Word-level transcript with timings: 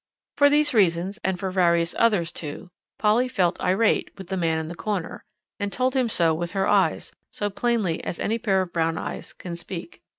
For 0.35 0.49
these 0.49 0.73
reasons 0.73 1.19
and 1.23 1.39
for 1.39 1.51
various 1.51 1.93
others, 1.99 2.31
too 2.31 2.71
Polly 2.97 3.27
felt 3.27 3.61
irate 3.61 4.09
with 4.17 4.29
the 4.29 4.35
man 4.35 4.57
in 4.57 4.67
the 4.67 4.73
corner, 4.73 5.23
and 5.59 5.71
told 5.71 5.95
him 5.95 6.09
so 6.09 6.33
with 6.33 6.53
her 6.53 6.65
eyes, 6.67 7.11
as 7.39 7.51
plainly 7.53 8.03
as 8.03 8.19
any 8.19 8.39
pair 8.39 8.61
of 8.63 8.73
brown 8.73 8.97
eyes 8.97 9.31
can 9.31 9.55
speak. 9.55 10.01